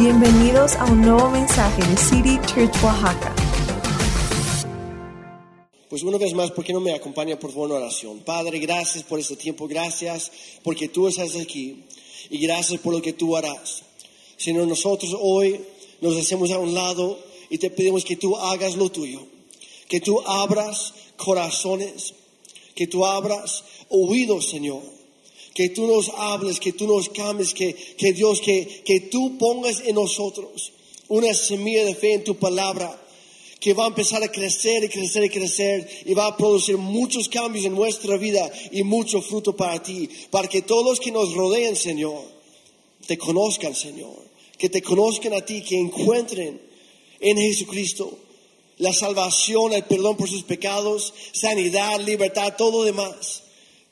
[0.00, 3.34] Bienvenidos a un nuevo mensaje de City Church Oaxaca.
[5.90, 8.20] Pues una vez más, ¿por qué no me acompaña por favor en oración?
[8.20, 10.32] Padre, gracias por este tiempo, gracias
[10.62, 11.84] porque tú estás aquí
[12.30, 13.82] y gracias por lo que tú harás.
[14.38, 15.60] Señor, nosotros hoy
[16.00, 17.18] nos hacemos a un lado
[17.50, 19.20] y te pedimos que tú hagas lo tuyo,
[19.86, 22.14] que tú abras corazones,
[22.74, 24.99] que tú abras oídos, Señor
[25.60, 29.82] que tú nos hables, que tú nos cambies, que, que Dios, que, que tú pongas
[29.84, 30.72] en nosotros
[31.08, 32.98] una semilla de fe en tu palabra
[33.60, 37.28] que va a empezar a crecer y crecer y crecer y va a producir muchos
[37.28, 41.34] cambios en nuestra vida y mucho fruto para ti, para que todos los que nos
[41.34, 42.22] rodeen, Señor,
[43.06, 44.16] te conozcan, Señor,
[44.56, 46.58] que te conozcan a ti, que encuentren
[47.20, 48.18] en Jesucristo
[48.78, 53.42] la salvación, el perdón por sus pecados, sanidad, libertad, todo lo demás.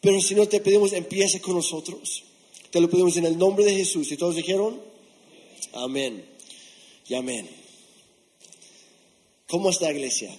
[0.01, 2.25] Pero Señor, te pedimos, empieza con nosotros.
[2.71, 4.11] Te lo pedimos en el nombre de Jesús.
[4.13, 4.81] ¿Y todos dijeron?
[5.73, 6.25] Amén.
[7.09, 7.49] Y amén.
[9.49, 10.31] ¿Cómo está la iglesia?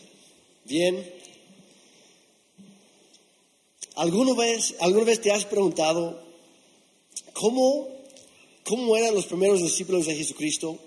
[0.66, 1.14] ¿Bien?
[3.96, 6.24] ¿Alguna vez, ¿Alguna vez te has preguntado
[7.34, 7.88] cómo,
[8.64, 10.78] cómo eran los primeros discípulos de Jesucristo?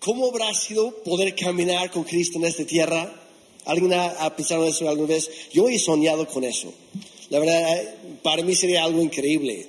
[0.00, 3.22] ¿Cómo habrá sido poder caminar con Cristo en esta tierra?
[3.64, 5.30] ¿Alguien ha, pensado en eso alguna vez?
[5.52, 6.72] Yo he soñado con eso.
[7.30, 9.66] La verdad, para mí sería algo increíble.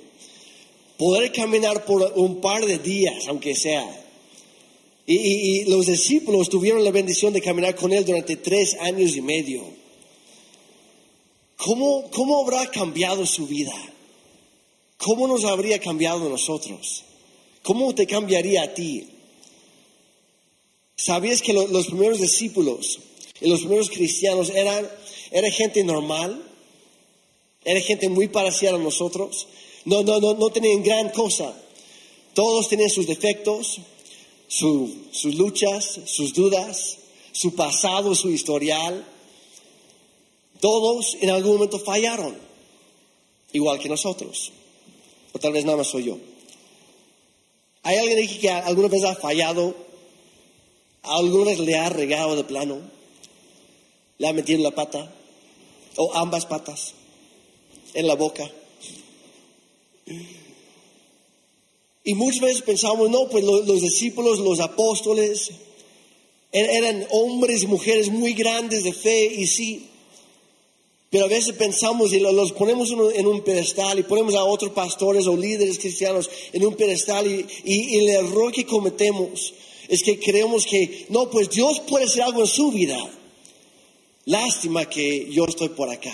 [0.98, 4.04] Poder caminar por un par de días, aunque sea.
[5.06, 9.64] Y, los discípulos tuvieron la bendición de caminar con Él durante tres años y medio.
[11.56, 13.74] ¿Cómo, ¿Cómo habrá cambiado su vida?
[14.98, 17.04] ¿Cómo nos habría cambiado nosotros?
[17.64, 19.08] ¿Cómo te cambiaría a ti?
[20.98, 23.00] ¿Sabías que los primeros discípulos
[23.40, 24.88] y los primeros cristianos eran,
[25.32, 26.44] eran gente normal?
[27.68, 29.46] Era gente muy parecida a nosotros.
[29.84, 31.54] No, no, no, no tenían gran cosa.
[32.34, 33.80] Todos tenían sus defectos,
[34.48, 36.98] sus luchas, sus dudas,
[37.34, 39.06] su pasado, su historial.
[40.62, 42.38] Todos en algún momento fallaron,
[43.52, 44.54] igual que nosotros.
[45.34, 46.18] O tal vez nada más soy yo.
[47.84, 49.76] ¿Hay alguien que alguna vez ha fallado?
[51.04, 52.80] ¿Alguna vez le ha regado de plano?
[54.20, 55.14] ¿Le ha metido la pata?
[55.98, 56.94] ¿O ambas patas?
[57.98, 58.50] En la boca.
[62.04, 65.50] Y muchas veces pensamos, no, pues los, discípulos, los apóstoles,
[66.52, 69.88] er, eran hombres y mujeres muy grandes de fe, y sí,
[71.10, 75.26] pero a veces pensamos y los ponemos en un pedestal y ponemos a otros pastores
[75.26, 79.54] o líderes cristianos en un pedestal y, y, el error que cometemos
[79.88, 82.98] es que creemos que, no, pues Dios puede hacer algo en su vida.
[84.26, 86.14] Lástima que yo estoy por acá.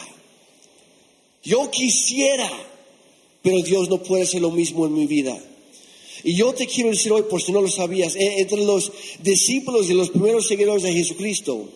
[1.44, 2.50] Yo quisiera,
[3.42, 5.38] pero Dios no puede hacer lo mismo en mi vida.
[6.24, 9.90] Y yo te quiero decir hoy, por si no lo sabías, eh, entre los discípulos
[9.90, 11.68] y los primeros seguidores de Jesucristo,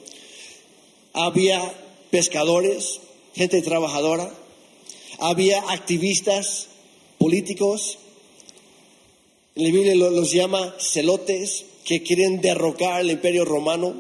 [1.11, 1.73] había
[2.11, 3.01] pescadores,
[3.35, 4.33] gente trabajadora,
[5.19, 6.67] había activistas
[7.17, 7.97] políticos,
[9.55, 13.95] en la Biblia los llama celotes, que quieren derrocar el imperio romano,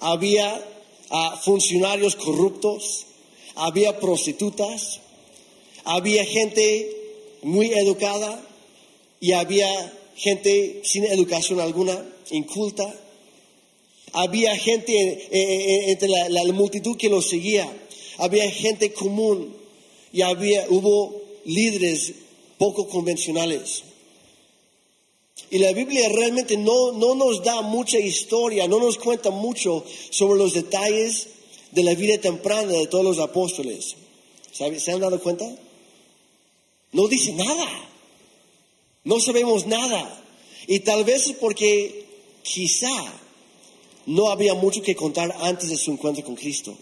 [0.00, 0.62] había
[1.10, 3.06] ah, funcionarios corruptos,
[3.54, 5.00] había prostitutas,
[5.84, 6.96] había gente
[7.42, 8.40] muy educada
[9.20, 12.92] y había gente sin educación alguna, inculta.
[14.12, 17.70] Había gente eh, eh, eh, entre la, multitud que los seguía.
[18.18, 19.56] Había gente común
[20.12, 22.12] y había, hubo líderes
[22.58, 23.82] poco convencionales.
[25.50, 30.38] Y la Biblia realmente no, no nos da mucha historia, no nos cuenta mucho sobre
[30.38, 31.28] los detalles
[31.74, 33.96] de la vida temprana de todos los apóstoles.
[34.52, 35.44] ¿Se han dado cuenta?
[36.92, 37.66] No dice nada.
[39.02, 40.22] No sabemos nada.
[40.66, 42.06] Y tal vez es porque
[42.42, 43.12] quizá
[44.06, 46.76] no había mucho que contar antes de su encuentro con Cristo.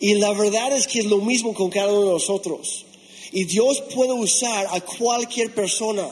[0.00, 2.84] Y la verdad es que es lo mismo con cada uno de nosotros.
[3.32, 6.08] Y Dios puede usar a cualquier persona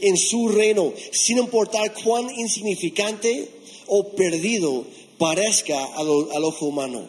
[0.00, 3.48] en su reino, sin importar cuán insignificante
[3.86, 4.84] o perdido
[5.18, 7.08] parezca al, ojo humano.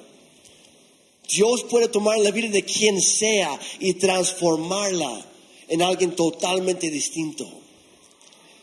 [1.30, 5.26] Dios puede tomar la vida de quien sea y transformarla
[5.68, 7.48] en alguien totalmente distinto.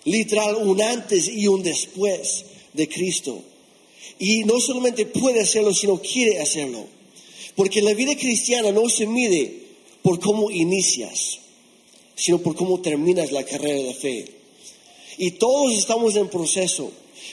[0.05, 3.43] Literal, un antes y un después de Cristo.
[4.19, 6.87] Y no solamente puede hacerlo, sino quiere hacerlo.
[7.56, 9.62] Porque la vida cristiana no se mide
[10.03, 11.39] por cómo inicias,
[12.15, 14.25] sino por cómo terminas la carrera de fe.
[15.19, 16.93] Y todos estamos en proceso.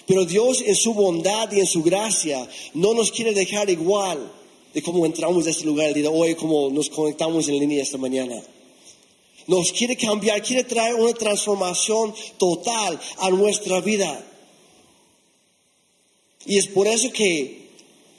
[0.10, 4.18] Pero Dios en su bondad y en su gracia no nos quiere dejar igual
[4.74, 8.42] de cómo entramos a este lugar de hoy, como nos conectamos en línea esta mañana.
[9.46, 14.26] nos quiere cambiar, quiere traer una transformación total a nuestra vida.
[16.48, 17.70] Y es por eso que,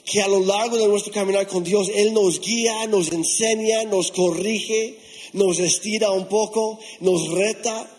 [0.05, 4.13] que a lo largo de nuestro caminar con Dios, Él nos guía, nos enseña, nos
[4.13, 4.97] corrige,
[5.33, 7.91] nos estira un poco, nos reta,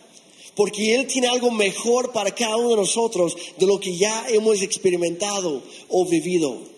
[0.54, 4.62] porque Él tiene algo mejor para cada uno de nosotros de lo que ya hemos
[4.62, 6.72] experimentado o vivido.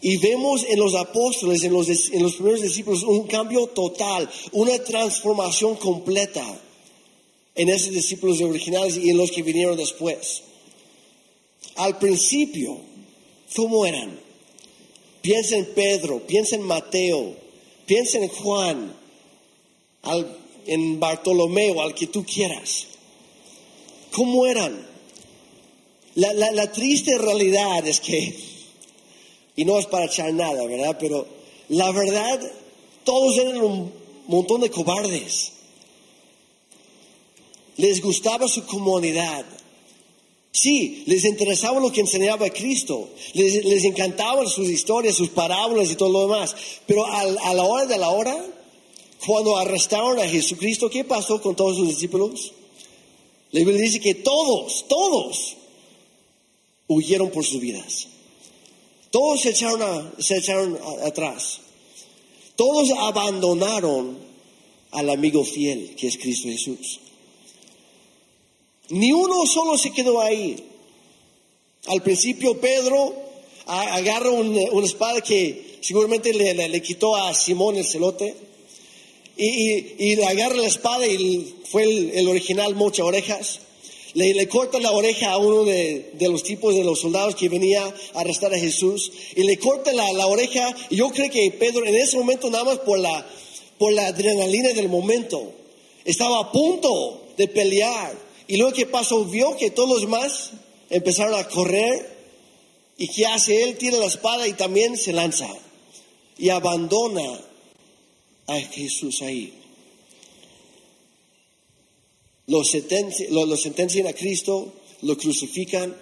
[0.00, 1.86] Y vemos en los apóstoles, en los,
[2.34, 6.44] primeros discípulos, un cambio total, una transformación completa
[7.56, 10.42] en esos discípulos originales y en los que vinieron después.
[11.74, 12.78] Al principio,
[13.56, 14.20] ¿cómo eran?
[15.20, 17.34] Piensa en Pedro, piensa en Mateo,
[17.84, 18.96] piensa en Juan,
[20.68, 22.86] en Bartolomeo, al que tú quieras.
[24.12, 24.86] ¿Cómo eran?
[26.14, 28.48] La, la triste realidad es que
[29.58, 30.96] y no es para echar nada, ¿verdad?
[31.00, 31.26] Pero
[31.68, 32.40] la verdad,
[33.02, 33.92] todos eran un
[34.28, 35.50] montón de cobardes.
[37.76, 39.44] Les gustaba su comunidad.
[40.52, 43.10] Sí, les interesaba lo que enseñaba Cristo.
[43.32, 46.54] Les, les encantaban sus historias, sus parábolas y todo lo demás.
[46.86, 48.36] Pero a, a la hora de la hora,
[49.26, 52.52] cuando arrestaron a Jesucristo, ¿qué pasó con todos sus discípulos?
[53.50, 55.56] La Biblia dice que todos, todos
[56.86, 58.08] huyeron por sus vidas.
[59.10, 61.60] Todos se echaron, se echaron atrás.
[62.56, 64.18] Todos abandonaron
[64.90, 67.00] al amigo fiel que es Cristo Jesús.
[68.90, 70.56] Ni uno solo se quedó ahí.
[71.86, 73.14] Al principio Pedro
[73.66, 78.34] agarra una espada que seguramente le, quitó a Simón el celote
[79.38, 83.60] y, y, agarra la espada y fue el, el original mocha orejas
[84.14, 88.20] le, corta la oreja a uno de, los tipos de los soldados que venía a
[88.20, 90.74] arrestar a Jesús y le corta la, oreja.
[90.90, 93.26] Y yo creo que Pedro en ese momento, nada más por la,
[93.78, 95.52] por la adrenalina del momento,
[96.04, 98.16] estaba a punto de pelear.
[98.46, 100.50] Y luego que pasó, vio que todos los demás
[100.90, 102.18] empezaron a correr.
[102.96, 103.76] ¿Y qué hace él?
[103.76, 105.48] Tira la espada y también se lanza.
[106.38, 107.40] Y abandona
[108.48, 109.54] a Jesús ahí
[112.48, 114.72] lo, sentencian a Cristo,
[115.02, 115.94] lo crucifican.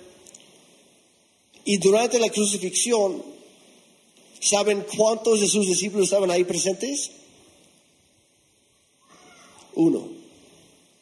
[1.65, 3.23] Y durante la crucifixión,
[4.41, 7.11] ¿saben cuántos de sus discípulos estaban ahí presentes?
[9.75, 10.09] Uno.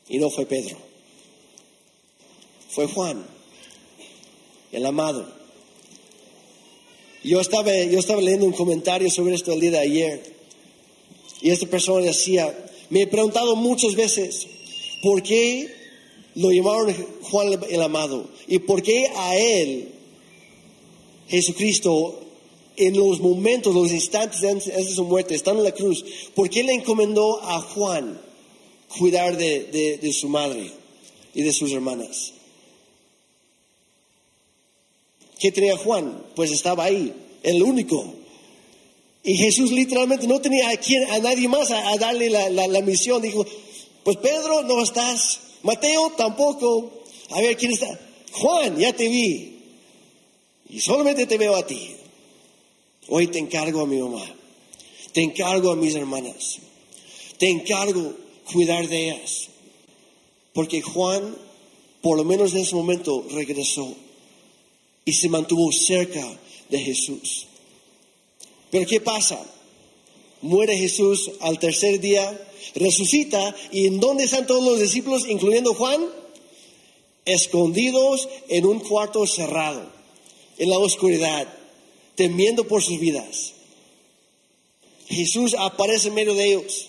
[0.08, 0.79] Y no fue Pedro.
[2.70, 3.25] Fue Juan,
[4.73, 5.31] el amado.
[7.23, 10.34] Yo estaba, yo estaba leyendo un comentario sobre esto el día de ayer.
[11.44, 12.52] Y esta persona decía,
[12.91, 14.49] me he preguntado muchas veces,
[15.05, 15.70] ¿Por qué
[16.35, 18.26] lo llamaron Juan el Amado?
[18.49, 19.91] ¿Y por qué a él,
[21.29, 22.23] Jesucristo,
[22.76, 26.02] en los momentos, los instantes antes de su muerte, estando en la cruz,
[26.35, 28.19] ¿por qué le encomendó a Juan
[28.99, 30.70] cuidar de, de su madre
[31.35, 32.32] y de sus hermanas?
[35.38, 36.25] ¿Qué tenía Juan?
[36.35, 37.12] Pues estaba ahí,
[37.43, 38.14] el único.
[39.25, 43.23] Y Jesús literalmente no tenía a, a nadie más a, darle la, la, misión.
[43.23, 43.44] Dijo,
[44.05, 45.41] pues Pedro, no estás.
[45.62, 46.93] Mateo, tampoco.
[47.31, 47.99] A ver, ¿quién está?
[48.32, 49.56] Juan, ya te vi.
[50.69, 51.97] Y solamente te veo a ti.
[53.09, 54.25] Hoy te encargo a mi mamá.
[55.12, 56.59] Te encargo a mis hermanas.
[57.38, 58.15] Te encargo
[58.53, 59.49] cuidar de ellas.
[60.53, 61.35] Porque Juan,
[62.03, 63.94] por lo menos en ese momento, regresó
[65.06, 66.27] y se mantuvo cerca
[66.69, 67.46] de Jesús.
[68.75, 69.41] Pero ¿qué pasa?
[70.43, 72.37] Muere Jesús al tercer día
[72.75, 76.05] resucita y ¿en dónde están todos los discípulos, incluyendo Juan?
[77.25, 79.89] Escondidos en un cuarto cerrado,
[80.59, 81.47] en la oscuridad,
[82.17, 83.53] temiendo por sus vidas.
[85.07, 86.89] Jesús aparece en medio de ellos.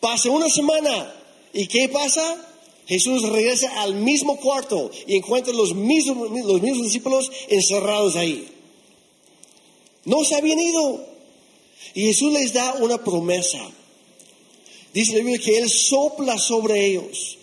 [0.00, 1.14] Pasa una semana
[1.52, 2.48] y ¿qué pasa?
[2.88, 8.48] Jesús regresa al mismo cuarto y encuentra los mismos, los mismos discípulos encerrados ahí.
[10.04, 11.11] No se habían ido.
[11.94, 13.58] Y Jesús les da una promesa.
[14.92, 17.38] Dice la Biblia que Él sopla sobre ellos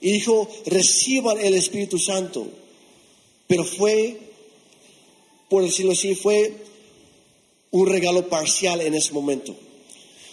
[0.00, 2.46] y dijo, reciban el Espíritu Santo.
[3.46, 4.18] Pero fue,
[5.48, 6.54] por decirlo así, fue
[7.70, 9.54] un regalo parcial en ese momento.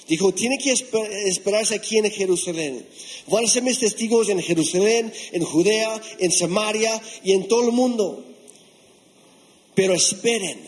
[0.07, 2.85] Dijo, tiene que esperarse aquí en Jerusalén.
[3.27, 7.71] Van a ser mis testigos en Jerusalén, en Judea, en Samaria y en todo el
[7.71, 8.25] mundo.
[9.73, 10.59] Pero esperen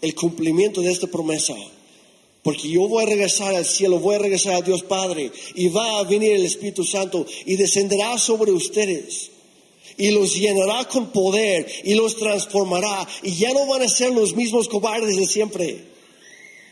[0.00, 1.54] el cumplimiento de esta promesa
[2.42, 5.98] porque yo voy a regresar al cielo, voy a regresar a Dios Padre y va
[5.98, 9.30] a venir el Espíritu Santo y descenderá sobre ustedes
[9.98, 14.34] y los llenará con poder y los transformará y ya no van a ser los
[14.34, 15.84] mismos cobardes de siempre.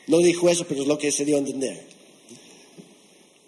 [0.06, 1.84] No dijo eso, pero es lo que se dio a entender.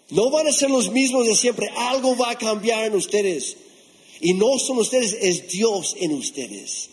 [0.09, 1.69] No van a ser los mismos de siempre.
[1.75, 3.55] Algo va a cambiar en ustedes.
[4.21, 6.89] Y no son ustedes, es Dios en ustedes.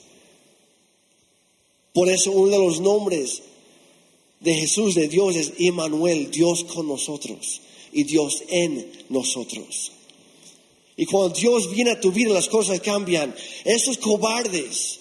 [1.96, 3.40] Por eso uno de los nombres
[4.40, 9.92] de Jesús, de Dios, es Emmanuel, Dios con nosotros y Dios en nosotros.
[10.94, 13.34] Y cuando Dios viene a tu vida, las cosas cambian.
[13.64, 14.98] Esos cobardes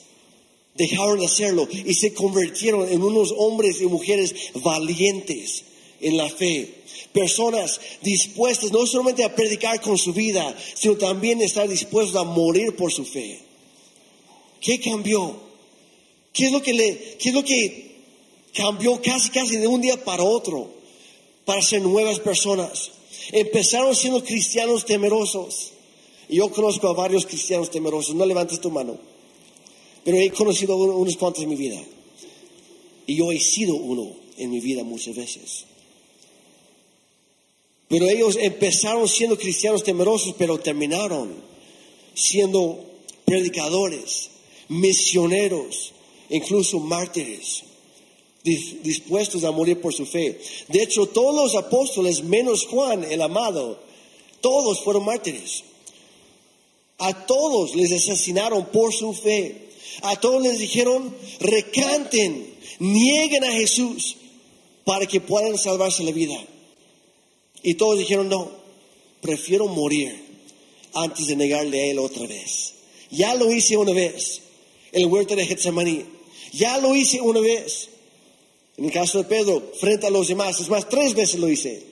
[0.75, 4.33] dejaron de hacerlo y se convirtieron en unos hombres y mujeres
[4.63, 5.65] valientes
[5.99, 6.75] en la fe.
[7.11, 12.73] Personas dispuestas no solamente a predicar con su vida, sino también estar dispuestos a morir
[12.77, 13.41] por su fe.
[14.61, 15.43] ¿Qué cambió?
[16.35, 17.95] ¿Qué es lo que le, qué es lo que
[18.53, 20.69] cambió casi casi de un día para otro
[21.45, 22.91] para ser nuevas personas?
[23.31, 25.71] Empezaron siendo cristianos temerosos.
[26.27, 28.15] Yo conozco a varios cristianos temerosos.
[28.15, 28.97] No levantes tu mano.
[30.03, 31.81] Pero he conocido unos cuantos en mi vida.
[33.07, 35.63] Y yo he sido uno en mi vida muchas veces.
[37.87, 41.33] Pero ellos empezaron siendo cristianos temerosos, pero terminaron
[42.13, 42.83] siendo
[43.23, 44.31] predicadores,
[44.67, 45.93] misioneros,
[46.29, 47.63] incluso mártires,
[48.43, 50.39] dispuestos a morir por su fe.
[50.67, 53.79] De hecho, todos los apóstoles, menos Juan, el amado,
[54.41, 55.63] todos fueron mártires.
[56.97, 59.69] A todos les asesinaron por su fe.
[60.01, 64.17] A todos les dijeron, recanten, nieguen a Jesús
[64.83, 66.37] para que puedan salvarse la vida.
[67.63, 68.51] Y todos dijeron, no,
[69.21, 70.23] prefiero morir
[70.93, 72.73] antes de negarle a Él otra vez.
[73.09, 74.41] Ya lo hice una vez
[74.91, 76.14] el huerto de Getsemaní.
[76.55, 77.89] Ya lo hice una vez.
[78.77, 80.59] En el caso de Pedro, frente a los demás.
[80.59, 81.83] Es más, tres veces lo hice.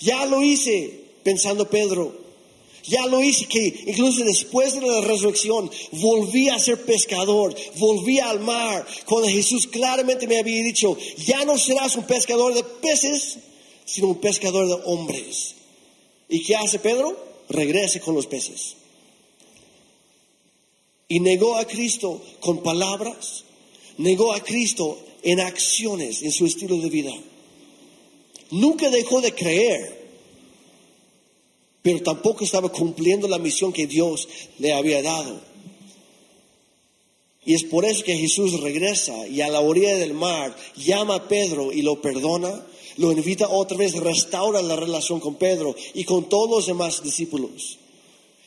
[0.00, 2.28] Ya lo hice pensando Pedro.
[2.84, 8.40] Ya lo hice que incluso después de la resurrección volví a ser pescador, volví al
[8.40, 13.38] mar, cuando Jesús claramente me había dicho, ya no serás un pescador de peces,
[13.84, 15.54] sino un pescador de hombres.
[16.30, 17.14] ¿Y qué hace Pedro?
[17.50, 18.76] Regrese con los peces.
[21.08, 23.44] Y negó a Cristo con palabras,
[23.98, 27.12] negó a Cristo en acciones, en su estilo de vida.
[28.50, 30.08] Nunca dejó de creer,
[31.82, 34.28] pero tampoco estaba cumpliendo la misión que Dios
[34.58, 35.40] le había dado.
[37.44, 41.28] Y es por eso que Jesús regresa y a la orilla del mar llama a
[41.28, 42.64] Pedro y lo perdona
[42.98, 47.78] lo invita otra vez, restaura la relación con Pedro y con todos los demás discípulos.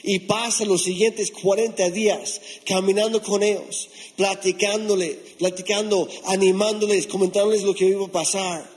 [0.04, 7.86] Y pasa los siguientes 40 días caminando con ellos, platicándole, platicando, animándoles, comentándoles lo que
[7.86, 8.70] iba a pasar,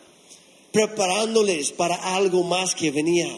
[0.73, 3.31] preparándoles para algo más que venía.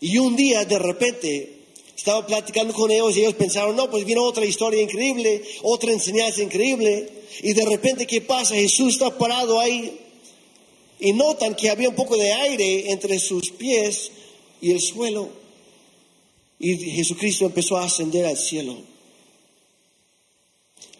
[0.00, 1.62] Y un día de repente
[1.96, 6.42] estaba platicando con ellos y ellos pensaron, no, pues viene otra historia increíble, otra enseñanza
[6.42, 7.08] increíble.
[7.42, 8.54] Y de repente, ¿qué pasa?
[8.54, 10.00] Jesús está parado ahí
[10.98, 14.10] y notan que había un poco de aire entre sus pies
[14.60, 15.41] y el suelo.
[16.64, 18.78] Y Jesucristo empezó a ascender al cielo.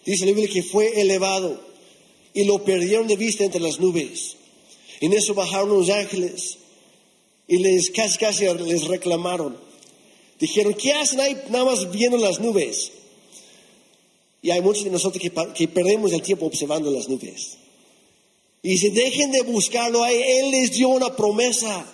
[0.04, 1.62] Dice la Biblia que fue elevado
[2.34, 4.34] y lo perdieron de vista entre las nubes.
[5.00, 6.58] En eso bajaron los ángeles
[7.46, 9.56] y les casi casi les reclamaron.
[10.40, 12.90] Dijeron, ¿qué hacen ahí nada más viendo las nubes?
[14.42, 15.22] Y hay muchos de nosotros
[15.54, 17.58] que, perdemos el tiempo observando las nubes.
[18.64, 20.20] Y si dejen de buscarlo ahí.
[20.20, 21.86] Él les dio una promesa.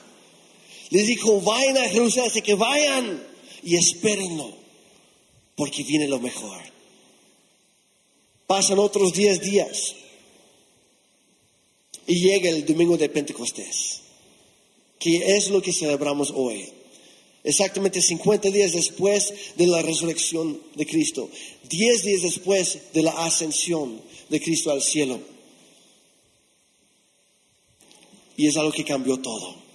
[0.88, 3.27] Les dijo, vayan a Jerusalén, así que vayan
[3.62, 4.52] y espérenlo,
[5.56, 6.58] porque viene lo mejor.
[8.46, 9.94] Pasan otros 10 días
[12.06, 14.00] y llega el domingo de Pentecostés,
[14.98, 16.68] que es lo que celebramos hoy.
[17.44, 21.30] Exactamente 50 días después de la resurrección de Cristo,
[21.68, 25.20] 10 días después de la ascensión de Cristo al cielo.
[28.36, 29.67] Y es algo que cambió todo.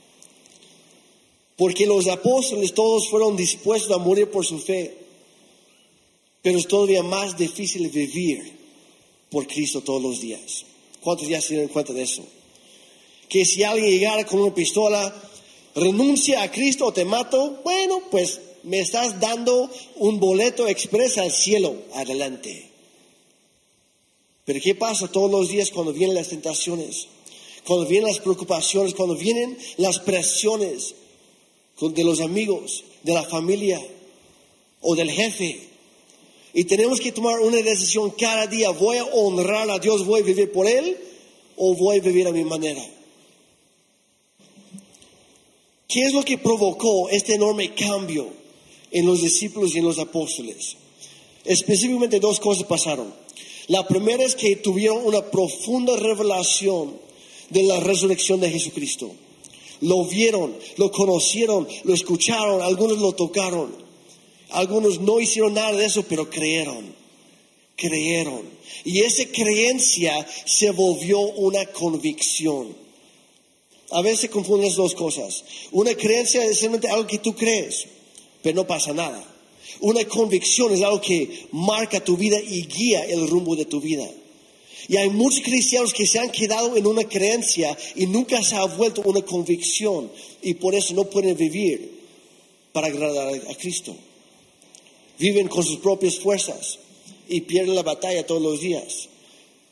[1.64, 4.98] Porque los apóstoles todos fueron dispuestos a morir por su fe.
[6.42, 8.52] Pero es todavía más difícil vivir
[9.30, 10.66] por Cristo todos los días.
[11.00, 12.22] ¿Cuántos días se dan cuenta de eso?
[13.30, 15.16] Que si alguien llegara con una pistola,
[15.74, 21.32] renuncia a Cristo o te mato, bueno, pues me estás dando un boleto expresa al
[21.32, 21.78] cielo.
[21.94, 22.72] Adelante.
[24.44, 27.08] Pero ¿qué pasa todos los días cuando vienen las tentaciones?
[27.66, 30.96] cuando vienen las preocupaciones, cuando vienen las presiones
[31.80, 33.82] de los amigos, de la familia
[34.82, 35.60] o del jefe.
[36.54, 38.70] Y tenemos que tomar una decisión cada día.
[38.70, 40.06] ¿Voy a honrar a Dios?
[40.06, 40.98] ¿Voy a vivir por Él?
[41.58, 42.84] ¿O voy a vivir a mi manera?
[45.88, 48.28] ¿Qué es lo que provocó este enorme cambio
[48.92, 50.78] en los discípulos y en los apóstoles?
[51.44, 53.14] Específicamente dos cosas pasaron.
[53.68, 56.96] La primera es que tuvieron una profunda revelación
[57.50, 59.12] de la resurrección de Jesucristo.
[59.84, 63.76] Lo vieron, lo conocieron, lo escucharon, algunos lo tocaron,
[64.50, 66.96] algunos no hicieron nada de eso, pero creyeron,
[67.76, 68.42] creyeron.
[68.86, 72.76] Y esa creencia se volvió una convicción.
[73.92, 75.44] A veces confunden las dos cosas.
[75.72, 77.86] Una creencia es simplemente algo que tú crees,
[78.42, 79.22] pero no pasa nada.
[79.82, 84.10] Una convicción es algo que marca tu vida y guía el rumbo de tu vida.
[84.88, 88.66] Y hay muchos cristianos que se han quedado en una creencia y nunca se ha
[88.66, 90.12] vuelto una convicción
[90.42, 92.02] y por eso no pueden vivir
[92.74, 93.96] para agradar a Cristo.
[95.20, 96.80] Viven con sus propias fuerzas
[97.30, 99.10] y pierden la batalla todos los días.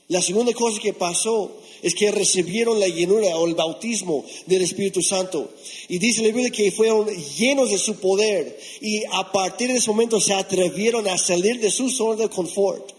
[0.08, 1.52] La segunda cosa que pasó
[1.82, 5.52] es que recibieron la llenura o el bautismo del Espíritu Santo.
[5.88, 9.90] Y dice la Biblia que fueron llenos de su poder y a partir de ese
[9.90, 12.92] momento se atrevieron a salir de su zona de confort.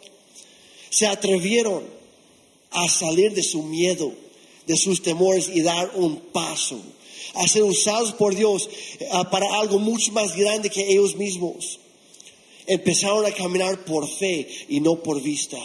[0.91, 1.85] Se atrevieron
[2.73, 4.13] a salir de su miedo,
[4.67, 6.81] de sus temores y dar un paso,
[7.35, 11.79] a ser usados por Dios eh, para algo mucho más grande que ellos mismos.
[12.67, 15.59] Empezaron a caminar por fe y no por vista.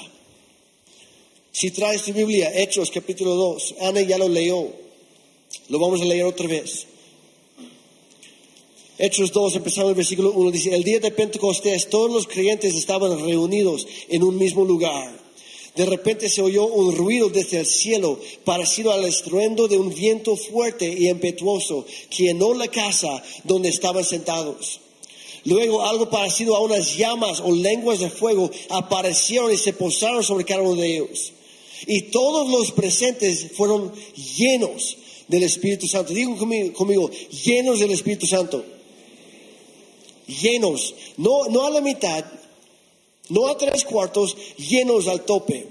[1.51, 4.67] Si traes tu Biblia, Hechos capítulo 2, Ana ya lo leyó,
[5.69, 6.85] lo vamos a leer otra vez.
[8.99, 13.19] Hechos 2, empezando el versículo 1, dice, el día de Pentecostés todos los creyentes estaban
[13.19, 15.26] reunidos en un mismo lugar.
[15.77, 20.35] De repente se oyó un ruido desde el cielo, parecido al estruendo de un viento
[20.35, 24.79] fuerte y impetuoso, que llenó la casa donde estaban sentados.
[25.45, 30.45] Luego algo parecido a unas llamas o lenguas de fuego aparecieron y se posaron sobre
[30.45, 31.31] cada uno de ellos.
[31.85, 33.93] Y todos los presentes fueron
[34.35, 36.11] llenos del Espíritu Santo.
[36.11, 37.11] Digo conmigo, conmigo
[37.45, 38.65] llenos del Espíritu Santo.
[40.41, 42.25] Llenos, no, no a la mitad,
[43.29, 45.67] no a tres cuartos, llenos al tope.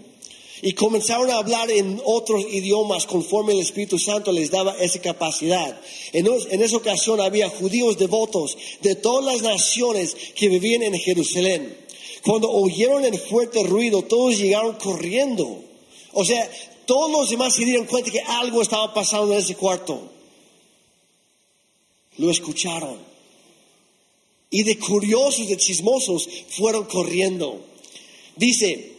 [0.63, 5.79] Y comenzaron a hablar en otros idiomas conforme el Espíritu Santo les daba esa capacidad.
[6.13, 6.27] En,
[6.63, 11.77] esa ocasión había judíos devotos de todas las naciones que vivían en Jerusalén.
[12.25, 15.63] Cuando oyeron el fuerte ruido, todos llegaron corriendo.
[16.13, 16.51] O sea,
[16.87, 20.01] todos los demás se dieron cuenta que algo estaba pasando en ese cuarto.
[22.17, 23.16] Lo escucharon.
[24.51, 27.65] Y de curiosos, de chismosos, fueron corriendo.
[28.37, 28.93] Dice,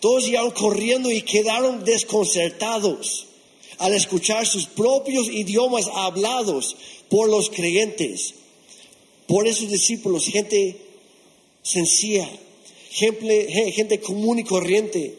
[0.00, 3.26] todos llegaron corriendo y quedaron desconcertados
[3.78, 6.76] al escuchar sus propios idiomas hablados
[7.08, 8.34] por los creyentes,
[9.26, 10.76] por esos discípulos, gente
[11.62, 12.28] sencilla,
[12.90, 15.18] gente, gente común y corriente.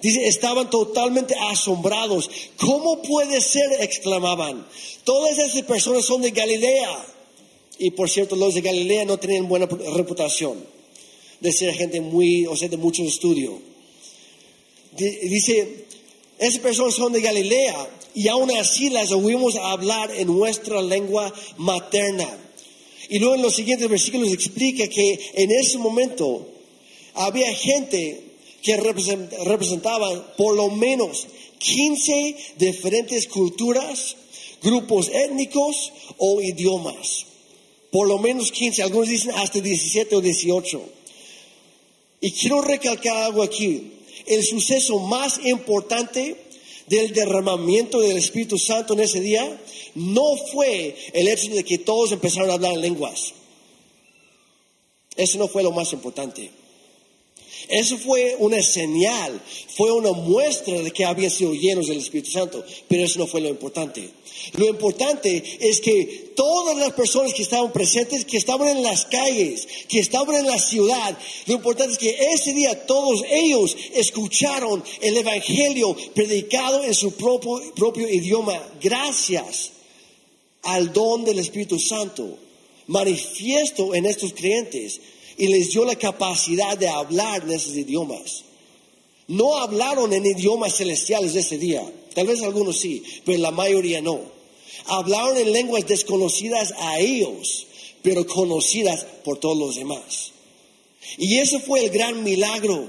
[0.00, 2.30] Dice, estaban totalmente asombrados.
[2.56, 3.80] ¿Cómo puede ser?
[3.80, 4.64] exclamaban.
[5.02, 7.06] Todas esas personas son de Galilea.
[7.78, 10.58] Y por cierto, los de Galilea no tenían buena reputación
[11.40, 13.60] de ser gente muy, o sea, de mucho estudio.
[14.96, 15.84] Dice,
[16.38, 22.28] esas personas son de Galilea y aún así las oímos hablar en nuestra lengua materna.
[23.08, 26.48] Y luego en los siguientes versículos explica que en ese momento
[27.14, 28.24] había gente
[28.60, 34.16] que representaba por lo menos 15 diferentes culturas,
[34.62, 37.27] grupos étnicos o idiomas
[37.90, 40.82] por lo menos 15, algunos dicen hasta 17 o 18.
[42.20, 43.92] Y quiero recalcar algo aquí.
[44.26, 46.36] El suceso más importante
[46.86, 49.60] del derramamiento del Espíritu Santo en ese día
[49.94, 53.34] no fue el hecho de que todos empezaron a hablar en lenguas.
[55.16, 56.50] Eso no fue lo más importante.
[57.66, 59.40] Eso fue una señal,
[59.76, 63.40] fue una muestra de que habían sido llenos del Espíritu Santo, pero eso no fue
[63.40, 64.08] lo importante.
[64.52, 69.66] Lo importante es que todas las personas que estaban presentes, que estaban en las calles,
[69.88, 75.16] que estaban en la ciudad, lo importante es que ese día todos ellos escucharon el
[75.16, 79.72] Evangelio predicado en su propio, propio idioma, gracias
[80.62, 82.38] al don del Espíritu Santo
[82.88, 85.00] manifiesto en estos creyentes
[85.38, 88.44] y les dio la capacidad de hablar en esos idiomas.
[89.28, 91.82] No hablaron en idiomas celestiales ese día,
[92.14, 94.20] tal vez algunos sí, pero la mayoría no.
[94.86, 97.66] Hablaron en lenguas desconocidas a ellos,
[98.02, 100.32] pero conocidas por todos los demás.
[101.16, 102.88] Y ese fue el gran milagro.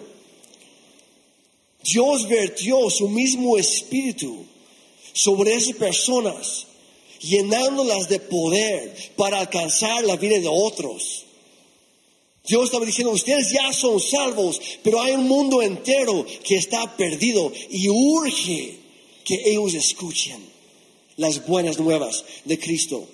[1.83, 4.45] Dios vertió su mismo espíritu
[5.13, 6.67] sobre esas personas,
[7.21, 11.25] llenándolas de poder para alcanzar la vida de otros.
[12.49, 17.51] Dios estaba diciendo, ustedes ya son salvos, pero hay un mundo entero que está perdido
[17.69, 18.77] y urge
[19.23, 20.39] que ellos escuchen
[21.17, 23.05] las buenas nuevas de Cristo.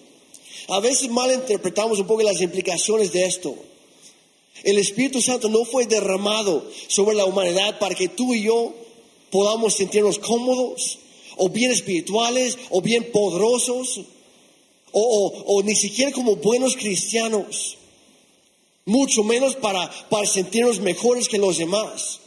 [0.69, 3.55] A veces malinterpretamos un poco las implicaciones de esto.
[4.63, 8.73] El Espíritu Santo no fue derramado sobre la humanidad para que tú y yo
[9.31, 10.97] podamos sentirnos cómodos,
[11.35, 13.99] o bien espirituales, o bien poderosos.
[14.97, 17.75] o, o- o ni siquiera como buenos cristianos,
[18.85, 22.19] mucho menos para, para sentirnos mejores que los demás.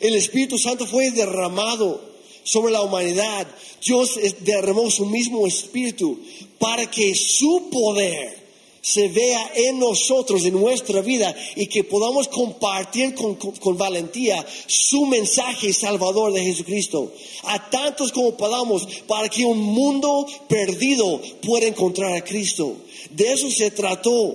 [0.00, 2.00] El Espíritu Santo fue derramado
[2.44, 3.46] sobre la humanidad.
[3.84, 6.18] Dios derramó su mismo Espíritu
[6.58, 8.38] para que su poder
[8.82, 14.44] se vea en nosotros, en nuestra vida, y que podamos compartir con, con- con valentía
[14.66, 17.12] su mensaje salvador de Jesucristo
[17.42, 22.74] a tantos como podamos, para que un mundo perdido pueda encontrar a Cristo.
[23.10, 24.34] De eso se trató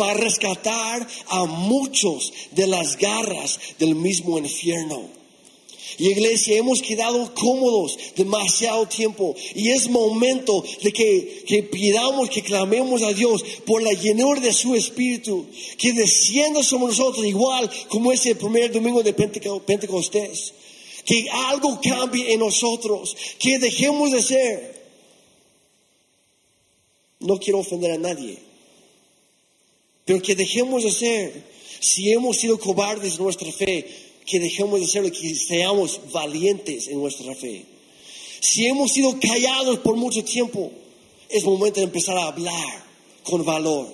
[0.00, 5.10] para rescatar a muchos de las garras del mismo infierno.
[5.98, 12.40] Y iglesia, hemos quedado cómodos demasiado tiempo y es momento de que, que pidamos, que
[12.42, 15.44] clamemos a Dios por la llenura de su Espíritu,
[15.76, 20.54] que descienda sobre nosotros igual como ese primer domingo de Penteco- Pentecostés.
[21.04, 24.80] Que algo cambie en nosotros, que dejemos de ser.
[27.18, 28.38] No quiero ofender a nadie,
[30.10, 31.44] pero que dejemos de ser,
[31.78, 33.86] si hemos sido cobardes en nuestra fe,
[34.26, 37.64] que dejemos de ser, que seamos valientes en nuestra fe.
[38.40, 40.72] Si hemos sido callados por mucho tiempo,
[41.28, 42.84] es momento de empezar a hablar
[43.22, 43.86] con valor.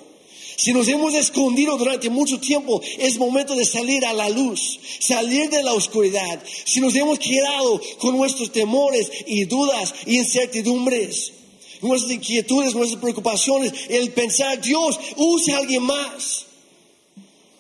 [0.57, 5.51] Si nos hemos escondido durante mucho tiempo, es momento de salir a la luz, salir
[5.51, 6.43] de la oscuridad.
[6.65, 11.35] Si nos hemos quedado con nuestros temores y dudas y incertidumbres,
[11.83, 16.47] nuestras inquietudes, nuestras preocupaciones, el pensar, Dios, use a alguien más.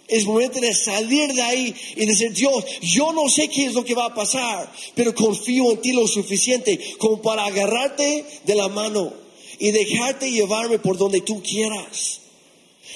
[0.08, 3.84] Es momento de salir de ahí y decir, Dios, yo no sé qué es lo
[3.84, 8.68] que va a pasar, pero confío en ti lo suficiente como para agarrarte de la
[8.68, 9.12] mano
[9.58, 12.20] y dejarte llevarme por donde tú quieras.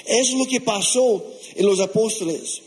[0.07, 1.25] Eso es lo que pasó
[1.57, 2.63] en los apóstoles.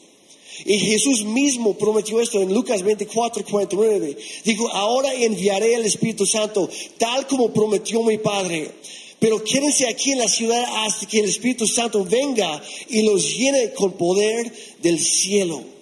[0.66, 4.18] Y Jesús mismo prometió esto en Lucas 24, 49.
[4.44, 8.72] Dijo, ahora enviaré el Espíritu Santo, tal como prometió mi Padre.
[9.20, 13.72] Pero quédense aquí en la ciudad hasta que el Espíritu Santo venga y los llene
[13.74, 15.73] con poder del cielo.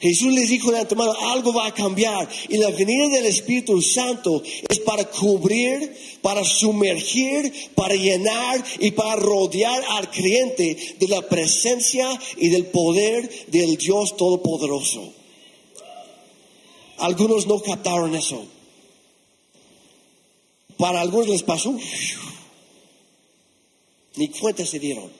[0.00, 2.26] Jesús les dijo de antemano, algo va a cambiar.
[2.48, 9.16] Y la venida del Espíritu Santo es para cubrir, para sumergir, para llenar y para
[9.16, 12.08] rodear al creyente de la presencia
[12.38, 15.12] y del poder del Dios Todopoderoso.
[16.96, 18.46] Algunos no captaron eso.
[20.78, 21.74] Para algunos les pasó.
[24.16, 25.10] Ni cuenta se dieron.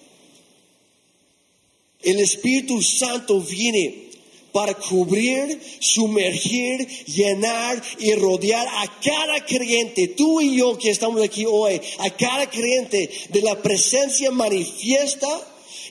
[2.02, 4.09] El Espíritu Santo viene
[4.52, 11.44] para cubrir, sumergir, llenar y rodear a cada creyente, tú y yo que estamos aquí
[11.46, 15.28] hoy, a cada creyente de la presencia manifiesta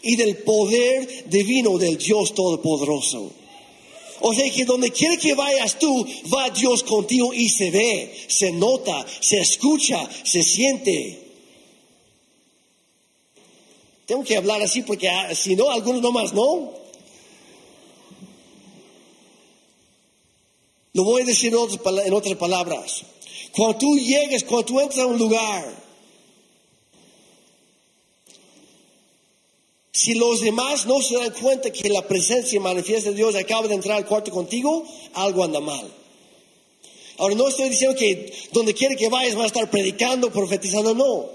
[0.02, 3.34] y del poder divino del Dios Todopoderoso.
[4.22, 8.52] O sea que donde quiera que vayas tú, va Dios contigo y se ve, se
[8.52, 11.20] nota, se escucha, se siente.
[14.06, 16.74] Tengo que hablar así porque ah, si no, algunos nomás no.
[21.00, 23.04] Lo voy a decir en otras, palabras.
[23.54, 25.74] Cuando tú llegues, cuando tú entras a un lugar,
[29.94, 33.76] si los demás no se dan cuenta que la presencia manifiesta de Dios acaba de
[33.76, 35.90] entrar al cuarto contigo, algo anda mal.
[37.18, 41.30] Ahora no estoy diciendo que donde quiera que vayas va a estar predicando, profetizando, no.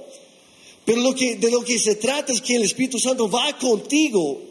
[0.84, 4.42] Pero de lo que se trata es que el Espíritu Santo va contigo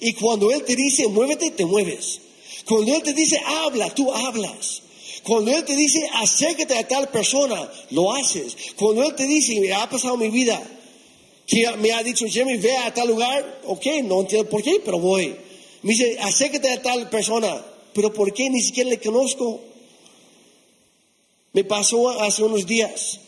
[0.00, 2.25] y cuando Él te dice muévete, te mueves.
[2.66, 4.82] Cuando Él te dice habla, tú hablas.
[5.22, 8.56] Cuando Él te dice acércate a tal persona, lo haces.
[8.76, 10.62] Cuando Él te dice, "Me ha pasado mi vida,
[11.46, 14.98] que me ha dicho, Jeremy, ve a tal lugar, ok, no entiendo por qué, pero
[14.98, 15.36] voy.
[15.82, 18.50] Me dice, acércate a tal persona, pero ¿por qué?
[18.50, 19.60] Ni siquiera le conozco.
[21.52, 23.20] Me pasó hace unos días,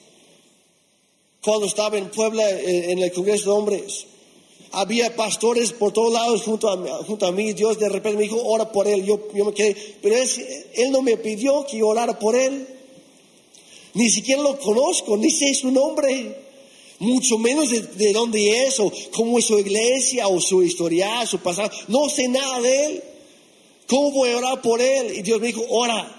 [1.41, 4.07] cuando estaba en Puebla, eh, en el Congreso de Hombres.
[4.73, 7.53] Había pastores por todos lados junto a, junto a mí.
[7.55, 9.05] Dios de repente me dijo, ora por él.
[9.05, 10.39] Yo, yo me quedé, pero es-
[10.75, 12.67] él no me pidió que orara por él.
[13.95, 16.47] Ni siquiera lo conozco, ni sé su nombre.
[17.01, 21.39] Mucho menos de, de dónde es, o cómo es su iglesia, o su historia, su
[21.39, 21.71] pasado.
[21.89, 23.03] No sé nada de él.
[23.87, 25.17] ¿Cómo voy a orar por él?
[25.17, 26.15] Y Dios me dijo, ora.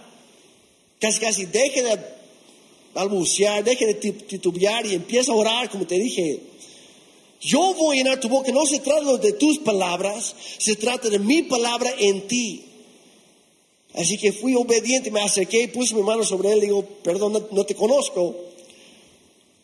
[0.99, 1.99] Casi, casi, deje de
[2.93, 6.39] balbucear, deje de ti- titubear y empieza a orar, como te dije.
[7.41, 8.51] Yo voy a llenar tu boca.
[8.51, 12.65] No se trata de tus palabras, se trata de mi palabra en ti.
[13.93, 17.63] Así que fui obediente, me acerqué, puse mi mano sobre él digo, perdón, no, no
[17.65, 18.35] te conozco.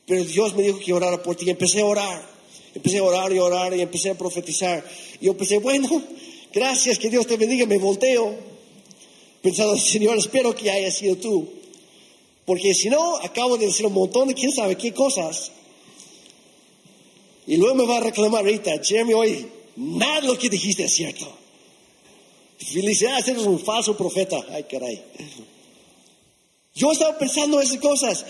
[0.05, 1.45] Pero Dios me dijo que orara por ti.
[1.45, 2.35] Y empecé a orar.
[2.73, 4.85] Empecé a orar y orar y empecé a profetizar.
[5.19, 6.01] Y yo pensé, bueno,
[6.53, 7.65] gracias, que Dios te bendiga.
[7.65, 8.35] Me volteo
[9.41, 11.47] pensando, Señor, espero que haya sido tú.
[12.45, 15.51] Porque si no, acabo de decir un montón de quién sabe qué cosas.
[17.47, 20.93] Y luego me va a reclamar ahorita, Jeremy, hoy nada de lo que dijiste es
[20.93, 21.31] cierto.
[22.57, 24.43] Felicidades, eres un falso profeta.
[24.49, 25.03] Ay, caray.
[26.73, 28.25] Yo estaba pensando esas cosas.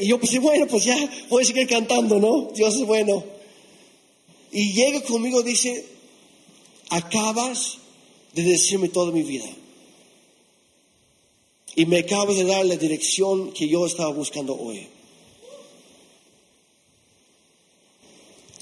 [0.00, 0.96] y yo pensé, bueno, pues ya
[1.28, 2.50] voy a seguir cantando, ¿no?
[2.54, 3.22] Dios es bueno.
[4.50, 5.84] Y llega conmigo dice,
[6.88, 7.78] acabas
[8.32, 9.48] de decirme toda mi vida.
[11.76, 14.86] Y me acabas de dar la dirección que yo estaba buscando hoy.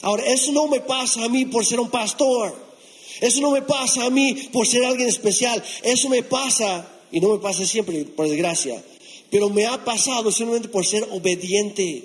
[0.03, 2.55] Ahora, eso no me pasa a mí por ser un pastor.
[3.21, 5.63] Eso no me pasa a mí por ser alguien especial.
[5.83, 8.83] Eso me pasa, y no me pasa siempre, por desgracia,
[9.31, 12.05] pero me ha pasado simplemente por ser obediente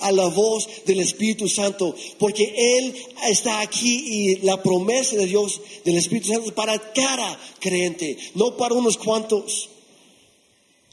[0.00, 2.94] a la voz del Espíritu Santo, porque Él
[3.28, 8.56] está aquí y la promesa de Dios del Espíritu Santo es para cada creyente, no
[8.56, 9.70] para unos cuantos.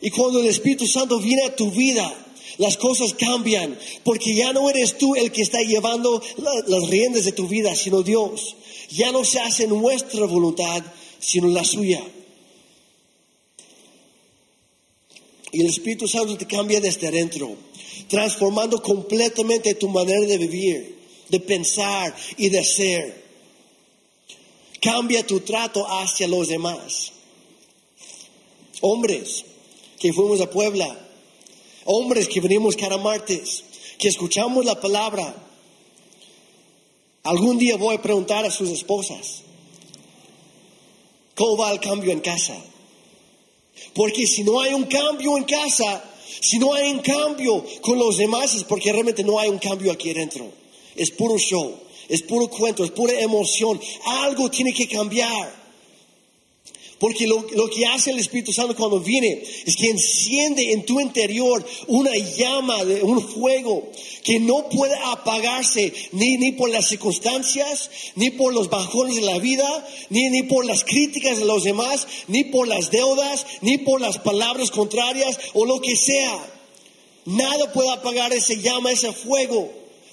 [0.02, 2.14] Y cuando el Espíritu Santo viene a tu vida,
[2.58, 6.22] las cosas cambian, porque ya no eres tú el que está llevando
[6.68, 8.56] las riendas de tu vida, sino Dios.
[8.90, 10.84] Ya no se hace nuestra voluntad,
[11.20, 12.04] sino la suya.
[15.52, 17.56] Y el Espíritu Santo te cambia desde adentro,
[18.08, 20.98] transformando completamente tu manera de vivir,
[21.30, 23.24] de pensar y de ser.
[24.82, 27.12] Cambia tu trato hacia los demás.
[28.82, 29.46] Hombres
[30.00, 31.03] que fuimos a Puebla,
[31.86, 33.64] hombres que venimos cada martes,
[33.98, 35.36] que escuchamos la palabra.
[37.24, 39.44] Algún día voy a preguntar a sus esposas,
[41.36, 42.56] ¿cómo va el cambio en casa?
[43.94, 46.04] Porque si no hay un cambio en casa,
[46.42, 49.92] si no hay un cambio con los demás, es porque realmente no hay un cambio
[49.92, 50.52] aquí adentro.
[50.96, 51.76] Es puro show,
[52.10, 53.80] es puro cuento, es pura emoción.
[54.06, 55.63] Algo tiene que cambiar.
[57.04, 61.62] Porque lo, que hace el Espíritu Santo cuando viene es que enciende en tu interior
[61.88, 63.92] una llama, de un fuego
[64.24, 69.38] que no puede apagarse ni, ni por las circunstancias, ni por los bajones de la
[69.38, 74.00] vida, ni, ni por las críticas de los demás, ni por las deudas, ni por
[74.00, 76.40] las palabras contrarias o lo que sea.
[77.26, 79.70] Nada puede apagar ese llama, ese fuego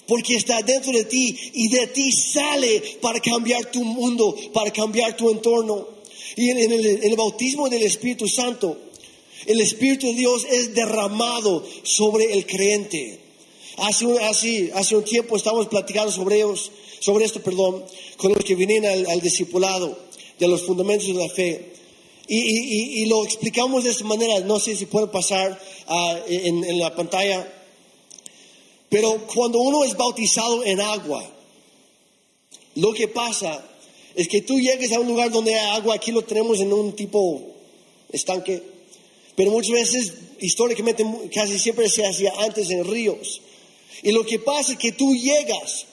[0.09, 5.17] porque está dentro de ti y de ti sale para cambiar tu mundo, para cambiar
[5.17, 6.00] tu entorno.
[6.37, 8.77] Y en el, bautismo del Espíritu Santo,
[9.47, 13.19] el Espíritu de Dios es derramado sobre el creyente.
[13.79, 17.85] Hace un, hace, un tiempo estábamos platicando sobre ellos, sobre esto, perdón,
[18.17, 19.99] con los que vienen al, discipulado
[20.39, 21.73] de los fundamentos de la fe.
[22.29, 26.95] Y, lo explicamos de esta manera, no sé si puede pasar ah, en, en la
[26.95, 27.51] pantalla,
[28.89, 31.29] pero cuando uno es bautizado en agua,
[32.77, 33.65] lo que pasa
[34.15, 36.95] es que tú llegues a un lugar donde hay agua, aquí lo tenemos en un
[36.95, 37.43] tipo
[38.11, 38.63] estanque,
[39.37, 43.41] pero muchas veces históricamente casi siempre se hacía antes en ríos.
[44.03, 45.87] Y lo que pasa es que tú llegas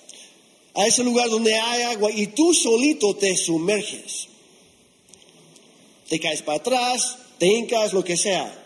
[0.73, 4.27] a ese lugar donde hay agua y tú solito te sumerges.
[6.07, 8.63] Te caes para atrás, te hincas, lo que sea.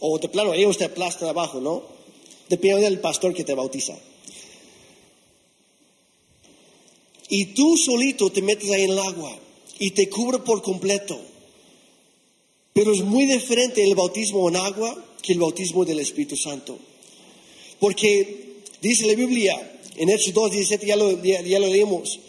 [0.00, 1.82] O de plano, ellos te aplastan abajo, ¿no?
[2.48, 3.96] Depende del pastor que te bautiza.
[7.28, 9.36] Y tú solito te metes ahí en el agua
[9.78, 11.20] y te cubre por completo.
[12.72, 16.78] Pero es muy diferente el bautismo en agua que el bautismo del Espíritu Santo.
[17.80, 22.20] Porque dice la Biblia, en Hechos 2, 17, ya lo, ya, lo leímos,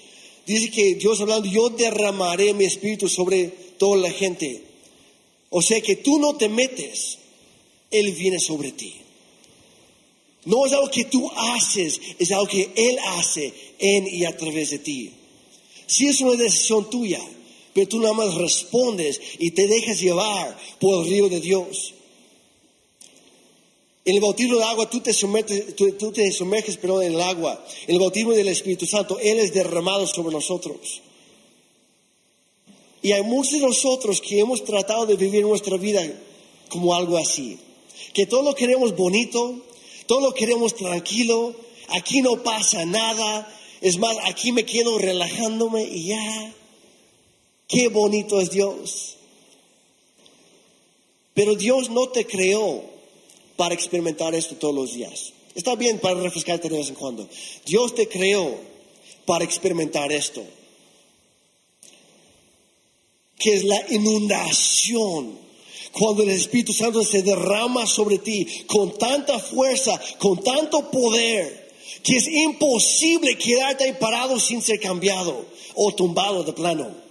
[0.46, 4.64] dice que Dios hablando, yo derramaré mi espíritu sobre toda la gente.
[5.50, 7.20] O sea que tú no te metes,
[7.92, 8.96] Él viene sobre ti.
[10.48, 14.70] No es algo que tú haces, es algo que Él hace en y a través
[14.70, 15.12] de ti.
[15.86, 17.20] Si es una decisión tuya,
[17.74, 21.94] pero tú nada más respondes y te dejas llevar por el río de Dios.
[24.06, 27.62] En el bautismo de agua tú te, sumerges, tú, te sumerges pero en el agua.
[27.86, 31.02] En el bautismo del Espíritu Santo, Él es derramado sobre nosotros.
[33.02, 36.10] Y hay muchos de nosotros que hemos tratado de vivir nuestra vida
[36.70, 37.60] como algo así.
[38.14, 39.62] Que todo lo queremos bonito,
[40.08, 41.56] todo lo queremos tranquilo,
[41.89, 46.54] aquí no pasa nada, es más, aquí me quedo relajándome y ya.
[47.67, 49.17] Qué bonito es Dios.
[51.34, 52.84] Pero Dios no te creó
[53.58, 55.34] para experimentar esto todos los días.
[55.54, 57.28] Está bien para refrescarte de vez en cuando.
[57.65, 58.58] Dios te creó
[59.26, 60.43] para experimentar esto.
[63.38, 65.47] Que es la inundación.
[65.98, 71.68] Cuando el Espíritu Santo se derrama sobre ti con tanta fuerza, con tanto poder
[72.04, 77.08] que es imposible quedarte ahí parado sin ser cambiado o tumbado de plano.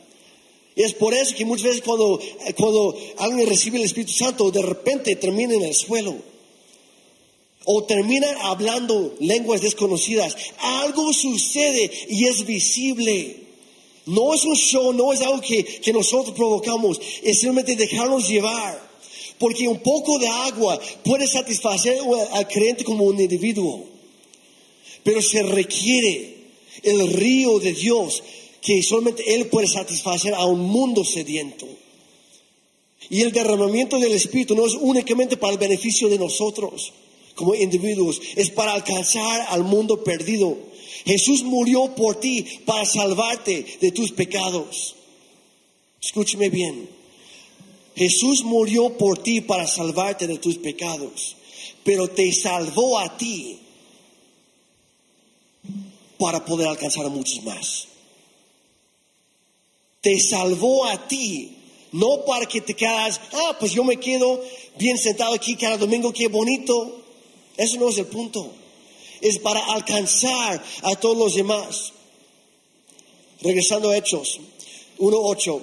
[0.76, 2.20] Es por eso que muchas veces cuando,
[2.56, 6.14] cuando alguien recibe el Espíritu Santo, de repente termina en el suelo.
[7.64, 10.36] O termina hablando lenguas desconocidas.
[10.58, 13.45] Algo sucede y es visible.
[14.06, 17.00] No es un show, no es algo que, nosotros provocamos.
[17.22, 18.86] Es simplemente dejarnos llevar.
[19.38, 21.98] Porque un poco de agua puede satisfacer
[22.32, 23.84] al creyente como un individuo.
[25.02, 26.36] Pero se requiere
[26.82, 28.22] el río de Dios
[28.62, 31.66] que solamente Él puede satisfacer a un mundo sediento.
[33.10, 36.92] Y el derramamiento del Espíritu no es únicamente para el beneficio de nosotros
[37.36, 40.56] como individuos, es para alcanzar al mundo perdido.
[41.06, 44.96] Jesús murió por ti para salvarte de tus pecados.
[46.02, 46.90] Escúcheme bien.
[47.94, 51.36] Jesús murió por ti para salvarte de tus pecados,
[51.82, 53.58] pero te salvó a ti
[56.18, 57.88] para poder alcanzar a muchos más
[60.06, 61.50] te salvó a ti,
[61.90, 64.40] no para que te quedas, ah, pues yo me quedo
[64.78, 67.02] bien sentado aquí cada domingo, qué bonito.
[67.56, 68.52] Eso no es el punto.
[69.20, 71.92] Es para alcanzar a todos los demás.
[73.40, 74.40] Regresando a Hechos
[74.98, 75.60] 1.8.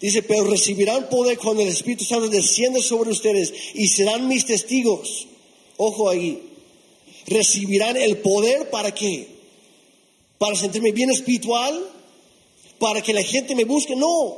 [0.00, 5.26] Dice, pero recibirán poder cuando el Espíritu Santo desciende sobre ustedes y serán mis testigos.
[5.76, 6.42] Ojo ahí.
[7.26, 9.28] Recibirán el poder para qué?
[10.38, 11.82] Para sentirme bien espiritual,
[12.78, 13.96] para que la gente me busque.
[13.96, 14.36] No,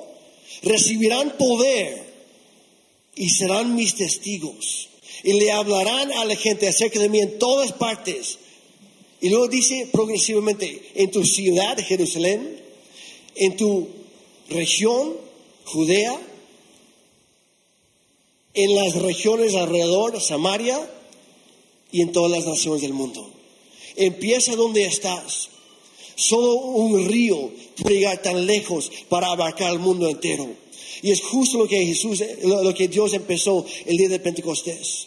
[0.63, 2.15] recibirán poder
[3.17, 4.89] y serán mis testigos.
[5.25, 8.39] Y le hablarán a la gente acerca de mí en todas partes.
[9.21, 12.61] Y luego dice progresivamente, en tu ciudad, Jerusalén,
[13.35, 13.89] en tu
[14.49, 15.15] región,
[15.65, 16.19] Judea,
[18.55, 20.91] en las regiones alrededor, Samaria,
[21.93, 23.27] y en todas las naciones del mundo.
[23.97, 25.49] Empieza donde estás.
[26.15, 27.51] Solo un río
[27.81, 30.49] puede llegar tan lejos para abarcar el mundo entero.
[31.03, 35.07] Y es justo lo que Jesús, lo que Dios empezó el día de Pentecostés.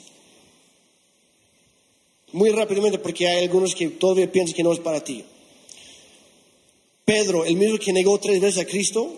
[2.31, 5.23] Muy rápidamente, porque hay algunos que todavía piensan que no es para ti.
[7.05, 9.11] Pedro, el mismo que negó tres veces a Cristo,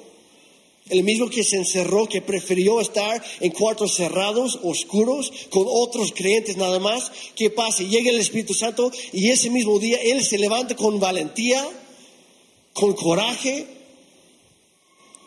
[0.90, 6.58] el mismo que se encerró, que prefirió estar en cuartos cerrados, oscuros, con otros creyentes
[6.58, 7.12] nada más.
[7.36, 7.84] ¿Qué pasa?
[7.84, 11.68] Llega el Espíritu Santo y ese mismo día Él se levanta con valentía
[12.74, 13.68] con coraje,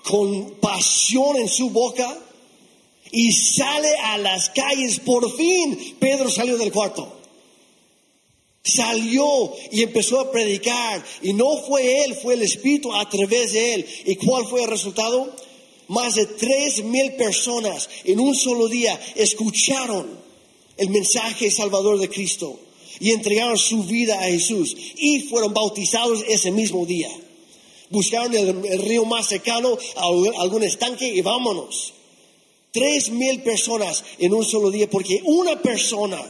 [0.03, 2.18] con pasión en su boca
[3.11, 5.01] y sale a las calles.
[5.01, 7.20] Por fin Pedro salió del cuarto.
[8.64, 11.05] Salió y empezó a predicar.
[11.22, 13.87] Y no fue él, fue el Espíritu a través de él.
[14.07, 15.35] ¿Y cuál fue el resultado?
[15.88, 20.18] Más de tres mil personas en un solo día escucharon
[20.79, 22.59] el mensaje salvador de Cristo
[23.00, 27.11] y entregaron su vida a Jesús y fueron bautizados ese mismo día
[27.90, 29.79] buscaron el, río más cercano,
[30.38, 31.94] algún estanque y vámonos.
[32.72, 36.20] Tres mil personas en un solo día porque una persona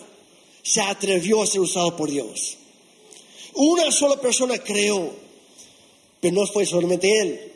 [0.64, 2.56] se atrevió a ser usado por Dios.
[3.52, 5.12] Una sola persona creó,
[6.20, 7.52] pero no fue solamente él.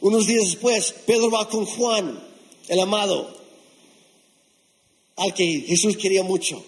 [0.00, 2.22] Unos días después, Pedro va con Juan,
[2.68, 3.28] el amado,
[5.16, 6.62] al que Jesús quería mucho.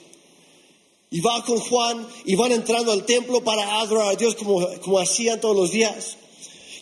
[1.10, 5.40] Y va con Juan y van entrando al templo para adorar a Dios como, hacían
[5.40, 6.16] todos los días.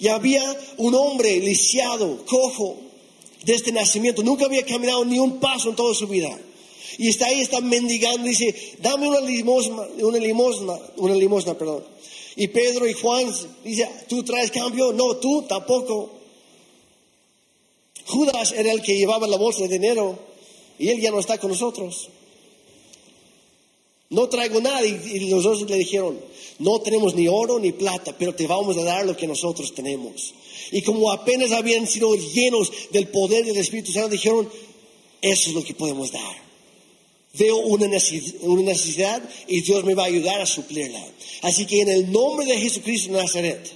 [0.00, 0.42] Y había
[0.78, 2.78] un hombre lisiado, cojo,
[3.40, 4.22] desde este nacimiento.
[4.22, 6.36] Nunca había caminado ni un paso en toda su vida.
[6.98, 11.84] Y está ahí, está mendigando, dice, dame una limosna, una limosna, una limosna, perdón.
[12.36, 14.92] Y Pedro y Juan dice, ¿tú traes cambio?
[14.92, 16.10] No, tú tampoco.
[18.06, 20.18] Judas era el que llevaba la bolsa de dinero
[20.78, 22.08] y él ya no está con nosotros.
[24.10, 24.84] No traigo nada.
[24.84, 26.20] Y, los dos le dijeron,
[26.58, 30.34] no tenemos ni oro ni plata, pero te vamos a dar lo que nosotros tenemos.
[30.70, 34.48] Y como apenas habían sido llenos del poder del Espíritu Santo, dijeron,
[35.20, 36.44] eso es lo que podemos dar.
[37.36, 41.04] Veo una necesidad y Dios me va a ayudar a suplirla.
[41.42, 43.70] Así que en el nombre de Jesucristo de Nazaret,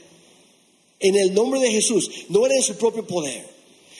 [1.00, 3.44] en el nombre de Jesús, no era en su propio poder,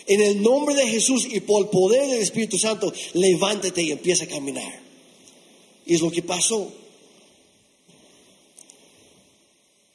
[0.07, 4.25] en el nombre de Jesús y por el poder del Espíritu Santo, levántate y empieza
[4.25, 4.81] a caminar.
[5.87, 6.73] Y es lo que pasó.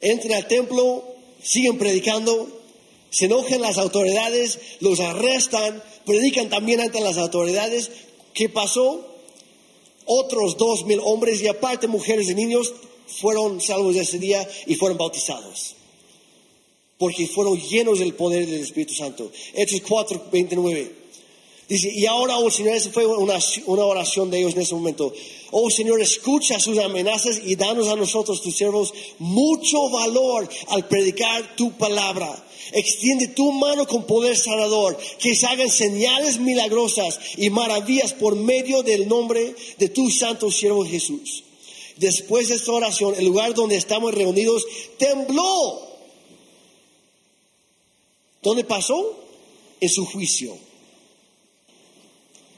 [0.00, 1.04] Entran al templo,
[1.42, 2.62] siguen predicando,
[3.08, 7.90] se enojan las autoridades, los arrestan, predican también ante las autoridades.
[8.34, 9.13] ¿Qué pasó?
[10.06, 12.72] Otros dos mil hombres y aparte mujeres y niños
[13.06, 15.76] fueron salvos ese día y fueron bautizados.
[16.98, 19.30] Porque fueron llenos del poder del Espíritu Santo.
[19.54, 21.03] Hechos 4, 29.
[21.68, 25.12] Dice, y ahora, oh Señor, esa fue una, una oración de ellos en ese momento.
[25.50, 31.56] Oh Señor, escucha sus amenazas y danos a nosotros, tus siervos, mucho valor al predicar
[31.56, 32.44] tu palabra.
[32.72, 38.82] Extiende tu mano con poder sanador, que se hagan señales milagrosas y maravillas por medio
[38.82, 41.44] del nombre de tu santo siervo Jesús.
[41.96, 44.66] Después de esta oración, el lugar donde estamos reunidos
[44.98, 45.80] tembló.
[48.42, 49.18] ¿Dónde pasó?
[49.80, 50.56] En su juicio.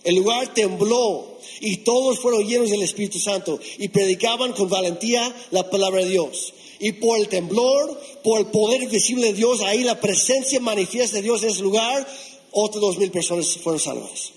[0.06, 5.68] El lugar tembló y todos fueron llenos del Espíritu Santo y predicaban con valentía la
[5.68, 6.54] palabra de Dios.
[6.78, 11.24] Y por el temblor, por el poder visible de Dios, ahí la presencia manifiesta de
[11.24, 12.06] Dios en ese lugar,
[12.52, 14.30] otras dos mil personas fueron salvas.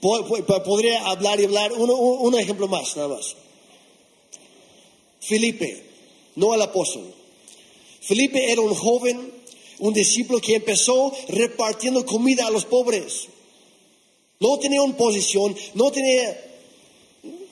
[0.00, 3.36] Podría hablar y hablar, un ejemplo más, nada más.
[5.20, 5.84] Felipe,
[6.36, 7.12] no el apóstol.
[8.00, 9.34] Felipe era un joven,
[9.80, 13.28] un discípulo que empezó repartiendo comida a los pobres.
[14.40, 16.38] No tenía una posición, no tenía,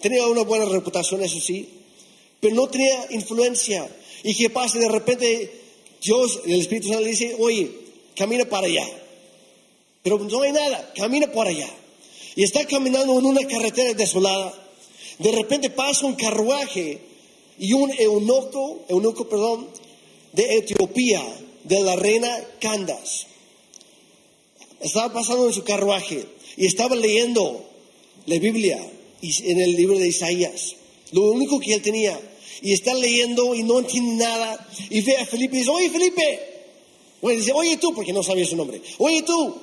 [0.00, 1.68] tenía una buena reputación, eso sí,
[2.40, 3.88] pero no tenía influencia.
[4.22, 4.78] ¿Y qué pasa?
[4.78, 5.50] De repente
[6.02, 7.70] Dios, el Espíritu Santo le dice, oye,
[8.14, 8.86] camina para allá.
[10.02, 11.70] Pero no hay nada, camina para allá.
[12.36, 14.52] Y está caminando en una carretera desolada.
[15.18, 17.00] De repente pasa un carruaje
[17.58, 19.68] y un eunuco, eunuco, perdón,
[20.32, 21.24] de Etiopía,
[21.62, 22.28] de la reina
[22.60, 23.26] Candas.
[24.80, 26.26] Estaba pasando en su carruaje
[26.56, 27.64] y estaba leyendo
[28.26, 28.78] la Biblia
[29.22, 30.76] en el libro de Isaías.
[31.12, 32.18] Lo único que él tenía.
[32.62, 34.68] Y está leyendo y no entiende nada.
[34.90, 36.40] Y ve a Felipe y dice, oye Felipe.
[37.20, 38.80] Bueno, dice, oye tú, porque no sabía su nombre.
[38.98, 39.56] Oye tú,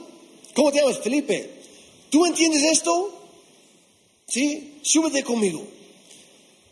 [0.53, 0.99] ¿cómo te llamas?
[0.99, 1.49] Felipe.
[2.09, 3.21] ¿Tú entiendes esto?
[4.27, 5.65] Sí, súbete conmigo.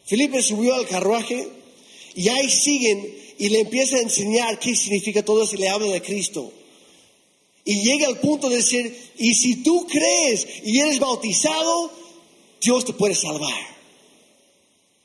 [0.06, 1.48] Felipe subió al carruaje
[2.16, 5.88] y ahí siguen y le empieza a enseñar qué significa todo eso y le habla
[5.92, 6.52] de Cristo.
[7.70, 11.92] Y llega al punto de decir, y si tú crees y eres bautizado,
[12.60, 13.54] Dios te puede salvar.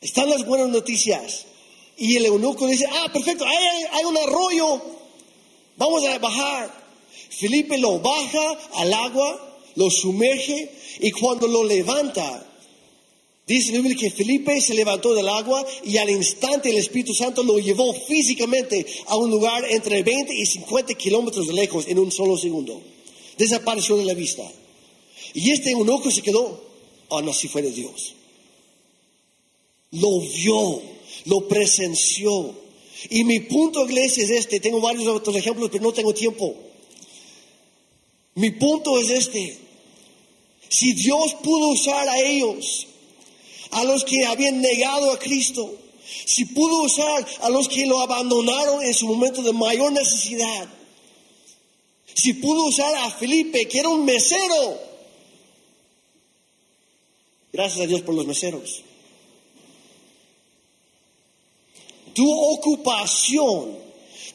[0.00, 1.44] Están las buenas noticias.
[1.98, 4.80] Y el eunuco dice, ah, perfecto, hay, un arroyo,
[5.76, 6.72] vamos a bajar.
[7.28, 12.50] Felipe lo baja al agua, lo sumerge y cuando lo levanta,
[13.46, 17.42] Dice la Biblia que Felipe se levantó del agua y al instante el Espíritu Santo
[17.42, 22.10] lo llevó físicamente a un lugar entre 20 y 50 kilómetros de lejos en un
[22.10, 22.80] solo segundo.
[23.36, 24.50] Desapareció de la vista.
[25.34, 26.58] Y este eunuco se quedó,
[27.08, 28.14] oh no, si fuera Dios.
[29.90, 30.82] Lo vio,
[31.26, 32.54] lo presenció.
[33.10, 34.58] Y mi punto, iglesia, es este.
[34.58, 36.54] Tengo varios otros ejemplos, pero no tengo tiempo.
[38.36, 39.58] Mi punto es este.
[40.68, 42.86] Si Dios pudo usar a ellos
[43.74, 45.74] a los que habían negado a Cristo,
[46.24, 50.68] si pudo usar a los que lo abandonaron en su momento de mayor necesidad,
[52.14, 54.78] si pudo usar a Felipe, que era un mesero,
[57.52, 58.82] gracias a Dios por los meseros,
[62.14, 63.76] tu ocupación,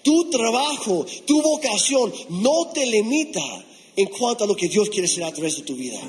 [0.03, 3.65] tu trabajo, tu vocación no te limita
[3.95, 5.99] en cuanto a lo que Dios quiere hacer a través de tu vida.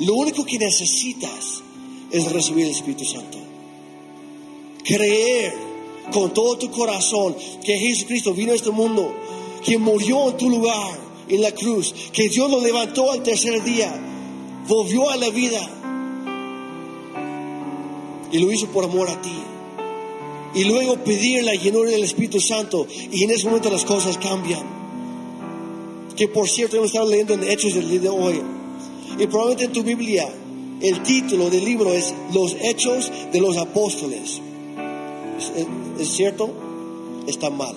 [0.00, 1.63] Lo único que necesitas
[2.14, 3.38] es recibir el Espíritu Santo.
[4.84, 5.52] Creer
[6.12, 7.34] con todo tu corazón
[7.64, 9.12] que Jesucristo vino a este mundo,
[9.64, 10.96] que murió en tu lugar
[11.28, 13.92] en la cruz, que Dios lo levantó al tercer día,
[14.68, 15.68] volvió a la vida
[18.30, 19.34] y lo hizo por amor a ti.
[20.54, 24.62] Y luego pedir la llenura del Espíritu Santo y en ese momento las cosas cambian.
[26.14, 28.40] Que por cierto hemos estado leyendo en Hechos del día de hoy.
[29.18, 30.32] Y probablemente en tu Biblia
[30.80, 34.40] el título del libro es Los Hechos de los Apóstoles.
[35.98, 36.50] ¿Es, cierto?
[37.26, 37.74] Está mal.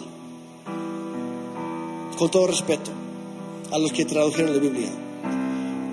[2.18, 2.91] Con todo respeto
[3.72, 4.89] a los que tradujeron la Biblia.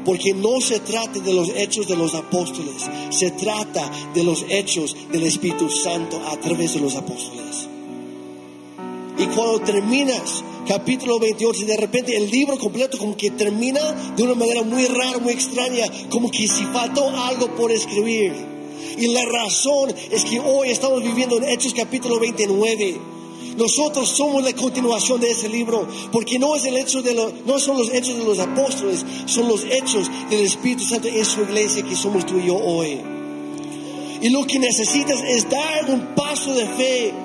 [0.04, 4.94] Porque no se trata de los hechos de los apóstoles, se trata de los hechos
[5.10, 7.68] del Espíritu Santo a través de los apóstoles.
[9.24, 13.80] Y cuando terminas capítulo 28, de repente el libro completo como que termina
[14.14, 18.34] de una manera muy rara, muy extraña, como que si faltó algo por escribir.
[18.98, 23.00] Y la razón es que hoy estamos viviendo en Hechos capítulo 29.
[23.56, 27.14] Nosotros somos la continuación de ese libro, porque no es el hecho de
[27.46, 31.40] no son los hechos de los apóstoles, son los hechos del Espíritu Santo en su
[31.40, 33.00] iglesia que somos tú y yo hoy.
[34.20, 37.23] Y lo que necesitas es dar un paso de fe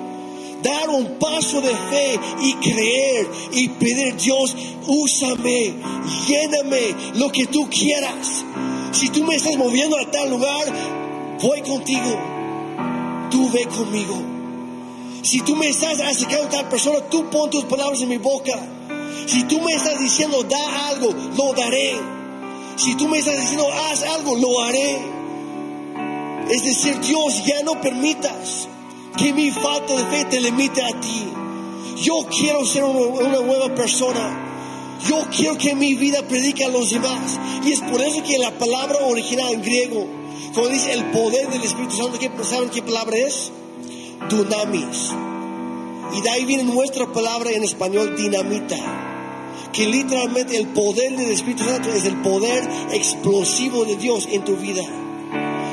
[0.62, 4.56] dar un paso de fe y creer y pedir, Dios,
[4.86, 5.74] úsame,
[6.26, 8.44] lléname lo que tú quieras.
[8.92, 10.66] Si tú me estás moviendo a tal lugar,
[11.42, 12.18] voy contigo.
[13.30, 14.16] Tú ve conmigo.
[15.22, 18.58] Si tú me estás acercando a tal persona, tú pon tus palabras en mi boca.
[19.26, 21.94] Si tú me estás diciendo, da algo, lo daré.
[22.76, 24.98] Si tú me estás diciendo, haz algo, lo haré.
[26.50, 28.66] Es decir, Dios, ya no permitas
[29.16, 31.24] que mi falta de fe te limite a ti.
[32.02, 34.46] Yo quiero ser una, nueva persona.
[35.06, 37.38] Yo quiero que mi vida predique a los demás.
[37.64, 40.06] Y es por eso que la palabra original en griego,
[40.54, 43.50] cuando dice el poder del Espíritu Santo, ¿saben qué palabra es?
[44.28, 45.12] Dunamis.
[46.16, 48.76] Y de ahí viene nuestra palabra en español, dinamita.
[49.72, 54.56] Que literalmente el poder del Espíritu Santo es el poder explosivo de Dios en tu
[54.56, 54.82] vida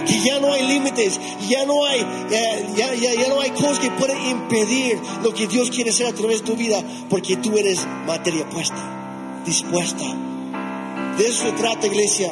[0.07, 1.99] que ya no hay límites, ya no hay,
[2.29, 6.13] ya, ya, ya, no hay cosas que pueden impedir lo que Dios quiere hacer a
[6.13, 10.05] través de tu vida, porque tú eres materia puesta, dispuesta.
[11.17, 12.31] De eso se trata, iglesia.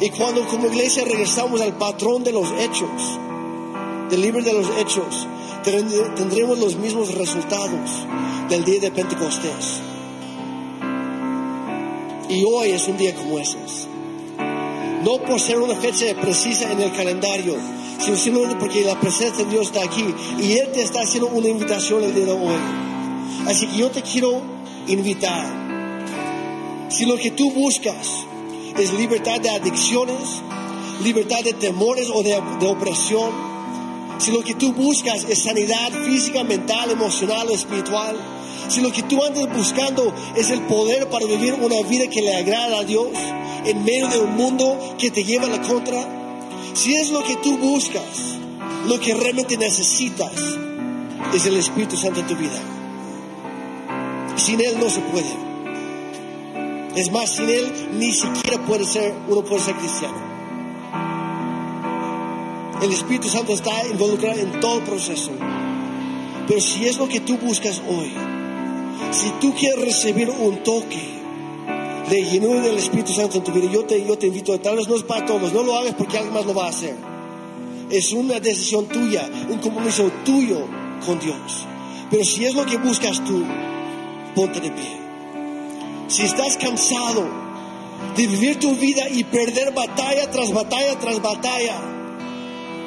[0.00, 3.18] Y cuando como iglesia regresamos al patrón de los hechos,
[4.08, 5.26] del libro de los hechos,
[5.62, 8.06] tendremos los mismos resultados
[8.48, 9.80] del día de Pentecostés.
[12.28, 13.89] Y hoy es un día como esos
[15.04, 17.56] no por ser una fecha precisa en el calendario,
[17.98, 21.48] sino simplemente porque la presencia de Dios está aquí y Él te está haciendo una
[21.48, 22.58] invitación el día de hoy.
[23.46, 24.42] Así que yo te quiero
[24.86, 25.60] invitar.
[26.88, 28.08] Si lo que tú buscas
[28.78, 30.42] es libertad de adicciones,
[31.02, 33.49] libertad de temores o de, de opresión,
[34.20, 38.16] si lo que tú buscas es sanidad física, mental, emocional o espiritual,
[38.68, 42.36] si lo que tú andas buscando es el poder para vivir una vida que le
[42.36, 43.08] agrada a Dios,
[43.64, 46.06] en medio de un mundo que te lleva a la contra,
[46.74, 48.36] si es lo que tú buscas,
[48.86, 50.32] lo que realmente necesitas
[51.34, 52.60] es el Espíritu Santo en tu vida.
[54.36, 55.50] Sin Él no se puede.
[56.94, 60.29] Es más, sin Él ni siquiera puede ser, uno puede ser cristiano.
[62.82, 65.32] El Espíritu Santo está involucrado en todo el proceso.
[66.46, 68.12] Pero si es lo que tú buscas hoy,
[69.12, 71.20] si tú quieres recibir un toque,
[72.10, 73.70] de llenura del Espíritu Santo en tu vida.
[73.70, 76.34] Yo te, yo invito, tal vez no es para todos, no lo hagas porque alguien
[76.34, 76.96] más lo va a hacer.
[77.88, 80.66] Es una decisión tuya, un compromiso tuyo
[81.06, 81.66] con Dios.
[82.10, 83.44] Pero si es lo que buscas tú,
[84.34, 84.98] ponte de pie.
[86.08, 87.28] Si estás cansado
[88.16, 91.80] de vivir tu vida y perder batalla tras batalla tras batalla,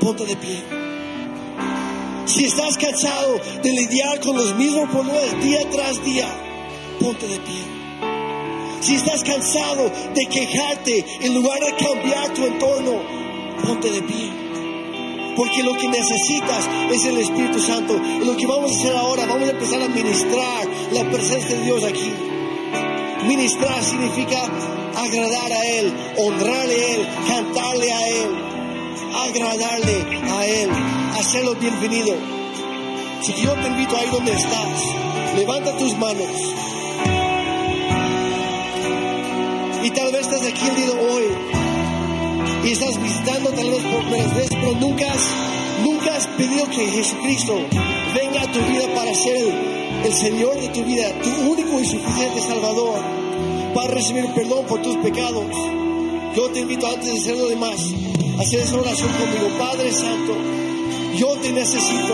[0.03, 0.61] ponte de pie.
[2.25, 6.27] Si estás cansado de lidiar con los mismos problemas día tras día,
[6.99, 7.63] ponte de pie.
[8.81, 13.01] Si estás cansado de quejarte en lugar de cambiar tu entorno,
[13.65, 14.29] ponte de pie.
[15.37, 17.95] Porque lo que necesitas es el Espíritu Santo.
[17.95, 21.63] Y lo que vamos a hacer ahora, vamos a empezar a ministrar la presencia de
[21.63, 22.11] Dios aquí.
[23.25, 24.43] Ministrar significa
[24.97, 28.52] agradar a Él, honrarle a Él, cantarle a Él,
[29.13, 30.69] agradarle a Él,
[31.17, 32.15] hacerlo bienvenido.
[33.21, 34.83] Si yo te invito ahí donde estás,
[35.35, 36.27] levanta tus manos.
[39.83, 41.23] Y tal vez estás aquí el día de hoy
[42.65, 45.29] y estás visitando tal vez por primera vez, pero nunca has,
[45.83, 47.55] nunca has pedido que Jesucristo
[48.15, 49.35] venga a tu vida para ser
[50.05, 53.01] el, Señor de tu vida, tu único y suficiente Salvador,
[53.73, 55.45] para recibir perdón por tus pecados.
[56.35, 57.79] Yo te invito antes de hacer lo demás,
[58.39, 59.49] hacer esa oración conmigo.
[59.57, 60.33] Padre Santo,
[61.17, 62.13] yo te necesito.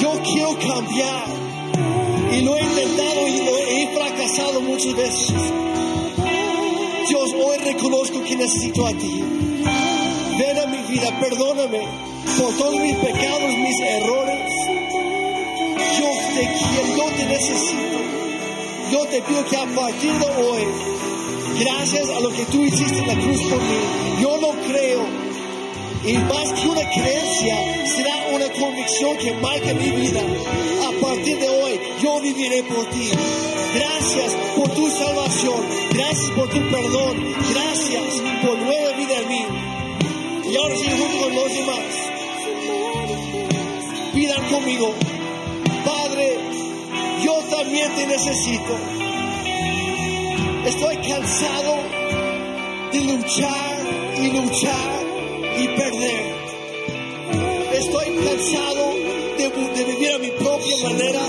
[0.00, 1.26] Yo quiero cambiar.
[2.32, 5.32] Y lo he intentado y lo he fracasado muchas veces.
[7.08, 9.24] Dios, hoy reconozco que necesito a ti.
[10.38, 11.80] Ven a mi vida, perdóname
[12.38, 14.52] por todos mis pecados, mis errores.
[15.98, 17.98] Yo te quiero, yo te necesito.
[18.92, 20.62] Yo te pido que a partir de hoy,
[21.60, 24.27] gracias a lo que tú hiciste en la cruz por mí, yo
[24.66, 25.28] creo.
[26.04, 30.20] Y más que una creencia, será una convicción que marque mi vida.
[30.20, 33.10] A partir de hoy, yo viviré por ti.
[33.74, 35.60] Gracias por tu salvación.
[35.92, 37.34] Gracias por tu perdón.
[37.52, 39.44] Gracias por nueva vida en mí.
[40.50, 41.84] Y ahora sí, junto con los demás,
[44.14, 44.94] pidan conmigo,
[45.84, 46.38] Padre,
[47.22, 48.78] yo también te necesito.
[50.64, 51.76] Estoy cansado
[52.92, 53.77] de luchar
[54.22, 55.00] y luchar
[55.58, 56.34] y perder.
[57.72, 58.94] Estoy cansado
[59.36, 61.20] de, vivir a mi propia manera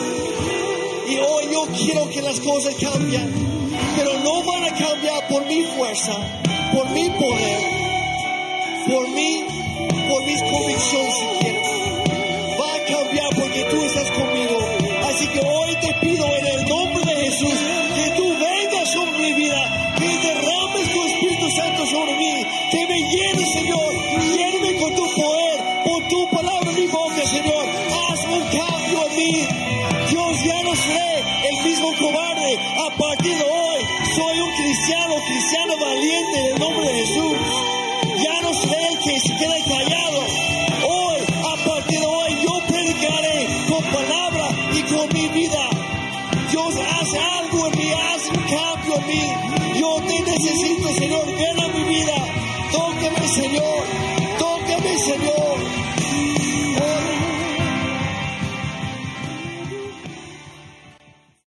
[1.07, 3.31] y hoy yo quiero que las cosas cambien,
[3.95, 6.13] pero no van a cambiar por mi fuerza,
[6.73, 7.61] por mi poder,
[8.87, 9.45] por mí,
[10.09, 11.48] por mis convicciones